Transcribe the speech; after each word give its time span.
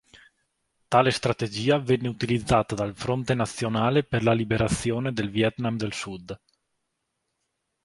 Tale 0.87 1.11
strategia 1.11 1.77
venne 1.77 2.07
utilizzata 2.07 2.73
dal 2.73 2.95
Fronte 2.95 3.35
Nazionale 3.35 4.03
per 4.03 4.23
la 4.23 4.33
Liberazione 4.33 5.13
del 5.13 5.29
Vietnam 5.29 5.77
del 5.77 5.93
Sud. 5.93 6.41